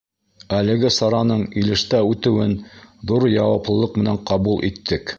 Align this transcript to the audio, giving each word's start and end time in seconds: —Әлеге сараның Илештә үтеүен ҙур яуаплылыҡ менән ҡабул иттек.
—Әлеге 0.59 0.89
сараның 0.95 1.43
Илештә 1.65 2.01
үтеүен 2.15 2.57
ҙур 3.13 3.29
яуаплылыҡ 3.37 4.03
менән 4.05 4.23
ҡабул 4.33 4.71
иттек. 4.73 5.09